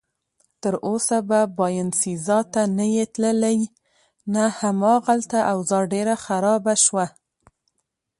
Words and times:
تراوسه 0.61 1.17
به 1.29 1.39
باینسیزا 1.57 2.39
ته 2.53 2.61
نه 2.77 2.85
یې 2.95 3.05
تللی؟ 3.15 3.59
نه، 4.33 4.43
هماغلته 4.59 5.39
اوضاع 5.53 5.83
ډېره 5.93 6.15
خرابه 6.25 6.73
شوه. 6.85 7.05